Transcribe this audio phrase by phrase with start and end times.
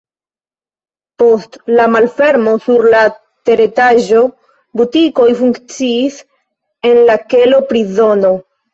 [1.23, 3.03] Post la malfermo sur la
[3.51, 4.25] teretaĝo
[4.83, 6.21] butikoj funkciis,
[6.95, 8.39] en la kelo prizono.